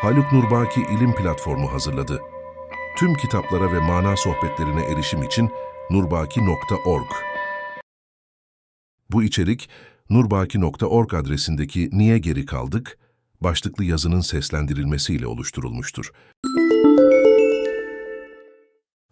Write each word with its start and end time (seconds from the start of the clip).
Haluk 0.00 0.32
Nurbaki 0.32 0.80
İlim 0.80 1.14
Platformu 1.14 1.72
hazırladı. 1.72 2.20
Tüm 2.98 3.14
kitaplara 3.14 3.72
ve 3.72 3.78
mana 3.78 4.16
sohbetlerine 4.16 4.82
erişim 4.82 5.22
için 5.22 5.50
nurbaki.org. 5.90 7.06
Bu 9.10 9.22
içerik 9.22 9.68
nurbaki.org 10.10 11.14
adresindeki 11.14 11.90
Niye 11.92 12.18
Geri 12.18 12.46
Kaldık? 12.46 12.98
başlıklı 13.40 13.84
yazının 13.84 14.20
seslendirilmesiyle 14.20 15.26
oluşturulmuştur. 15.26 16.12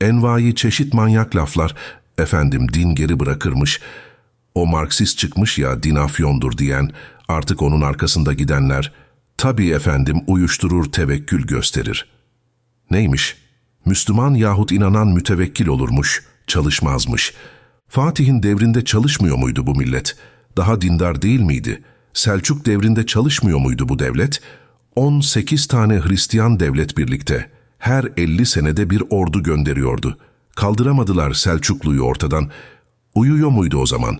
Envai 0.00 0.54
çeşit 0.54 0.94
manyak 0.94 1.36
laflar, 1.36 1.74
efendim 2.18 2.66
din 2.72 2.94
geri 2.94 3.20
bırakırmış, 3.20 3.80
o 4.54 4.66
Marksist 4.66 5.18
çıkmış 5.18 5.58
ya 5.58 5.82
din 5.82 5.94
afyondur 5.94 6.58
diyen, 6.58 6.90
artık 7.28 7.62
onun 7.62 7.80
arkasında 7.80 8.32
gidenler, 8.32 8.92
tabii 9.36 9.70
efendim 9.70 10.20
uyuşturur 10.26 10.84
tevekkül 10.84 11.46
gösterir. 11.46 12.08
Neymiş? 12.90 13.36
Müslüman 13.86 14.34
yahut 14.34 14.72
inanan 14.72 15.08
mütevekkil 15.08 15.66
olurmuş, 15.66 16.24
çalışmazmış. 16.46 17.34
Fatih'in 17.88 18.42
devrinde 18.42 18.84
çalışmıyor 18.84 19.36
muydu 19.36 19.66
bu 19.66 19.74
millet? 19.74 20.16
Daha 20.56 20.80
dindar 20.80 21.22
değil 21.22 21.40
miydi? 21.40 21.82
Selçuk 22.12 22.66
devrinde 22.66 23.06
çalışmıyor 23.06 23.58
muydu 23.58 23.88
bu 23.88 23.98
devlet? 23.98 24.40
18 24.96 25.66
tane 25.66 26.00
Hristiyan 26.00 26.60
devlet 26.60 26.98
birlikte. 26.98 27.50
Her 27.78 28.08
50 28.16 28.46
senede 28.46 28.90
bir 28.90 29.02
ordu 29.10 29.42
gönderiyordu. 29.42 30.18
Kaldıramadılar 30.56 31.32
Selçuklu'yu 31.32 32.02
ortadan. 32.02 32.50
Uyuyor 33.14 33.50
muydu 33.50 33.78
o 33.78 33.86
zaman? 33.86 34.18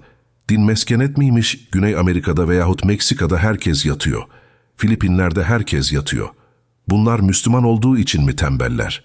Din 0.49 0.61
meskenet 0.63 1.19
miymiş? 1.19 1.69
Güney 1.73 1.97
Amerika'da 1.97 2.49
veyahut 2.49 2.85
Meksika'da 2.85 3.39
herkes 3.39 3.87
yatıyor. 3.87 4.23
Filipinler'de 4.77 5.45
herkes 5.45 5.93
yatıyor. 5.93 6.29
Bunlar 6.89 7.21
Müslüman 7.21 7.65
olduğu 7.65 7.99
için 7.99 8.25
mi 8.25 8.37
tembeller? 8.37 9.05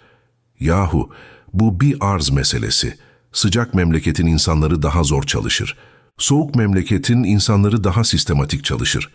Yahu 0.59 1.09
bu 1.53 1.79
bir 1.79 1.97
arz 1.99 2.29
meselesi. 2.29 2.97
Sıcak 3.31 3.73
memleketin 3.73 4.27
insanları 4.27 4.83
daha 4.83 5.03
zor 5.03 5.23
çalışır. 5.23 5.77
Soğuk 6.17 6.55
memleketin 6.55 7.23
insanları 7.23 7.83
daha 7.83 8.03
sistematik 8.03 8.63
çalışır. 8.63 9.09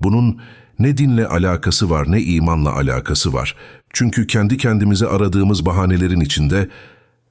Bunun 0.00 0.40
ne 0.78 0.96
dinle 0.96 1.26
alakası 1.26 1.90
var 1.90 2.12
ne 2.12 2.22
imanla 2.22 2.72
alakası 2.72 3.32
var. 3.32 3.56
Çünkü 3.92 4.26
kendi 4.26 4.56
kendimize 4.56 5.06
aradığımız 5.06 5.66
bahanelerin 5.66 6.20
içinde 6.20 6.68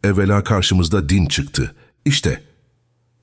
evvela 0.04 0.44
karşımızda 0.44 1.10
din 1.10 1.26
çıktı. 1.26 1.76
İşte 2.06 2.42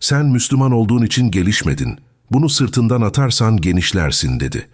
sen 0.00 0.26
Müslüman 0.26 0.72
olduğun 0.72 1.02
için 1.02 1.30
gelişmedin. 1.30 1.98
Bunu 2.30 2.48
sırtından 2.48 3.00
atarsan 3.00 3.56
genişlersin 3.56 4.40
dedi. 4.40 4.68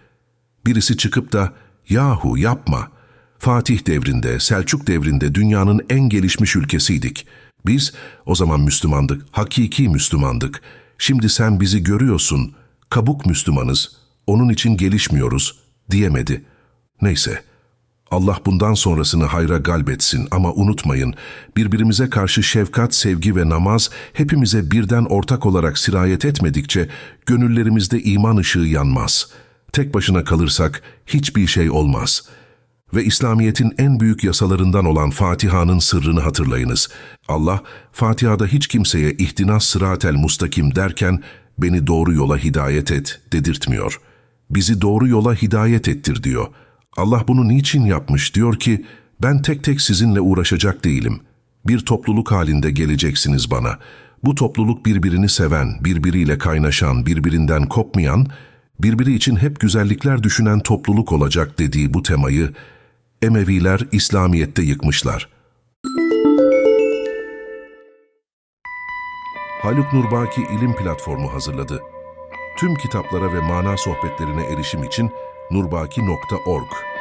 Birisi 0.66 0.96
çıkıp 0.96 1.32
da 1.32 1.52
yahu 1.88 2.38
yapma. 2.38 2.88
Fatih 3.38 3.86
devrinde, 3.86 4.40
Selçuk 4.40 4.86
devrinde 4.86 5.34
dünyanın 5.34 5.80
en 5.90 6.08
gelişmiş 6.08 6.56
ülkesiydik. 6.56 7.26
Biz 7.66 7.92
o 8.26 8.34
zaman 8.34 8.60
Müslümandık, 8.60 9.26
hakiki 9.30 9.88
Müslümandık. 9.88 10.60
Şimdi 10.98 11.28
sen 11.28 11.60
bizi 11.60 11.82
görüyorsun, 11.82 12.54
kabuk 12.90 13.26
Müslümanız, 13.26 13.96
onun 14.26 14.48
için 14.48 14.76
gelişmiyoruz 14.76 15.58
diyemedi. 15.90 16.44
Neyse, 17.02 17.42
Allah 18.10 18.38
bundan 18.46 18.74
sonrasını 18.74 19.24
hayra 19.24 19.58
galbetsin 19.58 20.28
ama 20.30 20.52
unutmayın, 20.52 21.14
birbirimize 21.56 22.10
karşı 22.10 22.42
şefkat, 22.42 22.94
sevgi 22.94 23.36
ve 23.36 23.48
namaz 23.48 23.90
hepimize 24.12 24.70
birden 24.70 25.04
ortak 25.04 25.46
olarak 25.46 25.78
sirayet 25.78 26.24
etmedikçe 26.24 26.88
gönüllerimizde 27.26 28.02
iman 28.02 28.36
ışığı 28.36 28.58
yanmaz. 28.58 29.28
Tek 29.74 29.94
başına 29.94 30.24
kalırsak 30.24 30.82
hiçbir 31.06 31.46
şey 31.46 31.70
olmaz. 31.70 32.22
Ve 32.94 33.04
İslamiyet'in 33.04 33.72
en 33.78 34.00
büyük 34.00 34.24
yasalarından 34.24 34.84
olan 34.84 35.10
Fatiha'nın 35.10 35.78
sırrını 35.78 36.20
hatırlayınız. 36.20 36.88
Allah, 37.28 37.62
Fatiha'da 37.92 38.46
hiç 38.46 38.66
kimseye 38.66 39.12
ihtinas 39.12 39.64
sıratel 39.64 40.14
mustakim 40.14 40.74
derken 40.74 41.22
beni 41.58 41.86
doğru 41.86 42.14
yola 42.14 42.38
hidayet 42.38 42.92
et 42.92 43.20
dedirtmiyor. 43.32 44.00
Bizi 44.50 44.80
doğru 44.80 45.08
yola 45.08 45.34
hidayet 45.34 45.88
ettir 45.88 46.22
diyor. 46.22 46.46
Allah 46.96 47.24
bunu 47.28 47.48
niçin 47.48 47.84
yapmış 47.84 48.34
diyor 48.34 48.58
ki, 48.58 48.84
ben 49.22 49.42
tek 49.42 49.64
tek 49.64 49.80
sizinle 49.80 50.20
uğraşacak 50.20 50.84
değilim. 50.84 51.20
Bir 51.66 51.78
topluluk 51.78 52.32
halinde 52.32 52.70
geleceksiniz 52.70 53.50
bana. 53.50 53.78
Bu 54.24 54.34
topluluk 54.34 54.86
birbirini 54.86 55.28
seven, 55.28 55.84
birbiriyle 55.84 56.38
kaynaşan, 56.38 57.06
birbirinden 57.06 57.66
kopmayan, 57.66 58.26
birbiri 58.78 59.14
için 59.14 59.36
hep 59.36 59.60
güzellikler 59.60 60.22
düşünen 60.22 60.60
topluluk 60.60 61.12
olacak 61.12 61.58
dediği 61.58 61.94
bu 61.94 62.02
temayı 62.02 62.52
Emeviler 63.22 63.80
İslamiyet'te 63.92 64.62
yıkmışlar. 64.62 65.28
Haluk 69.62 69.92
Nurbaki 69.92 70.42
İlim 70.42 70.76
Platformu 70.76 71.32
hazırladı. 71.32 71.82
Tüm 72.58 72.74
kitaplara 72.74 73.32
ve 73.32 73.40
mana 73.40 73.76
sohbetlerine 73.76 74.44
erişim 74.44 74.84
için 74.84 75.10
nurbaki.org 75.50 76.93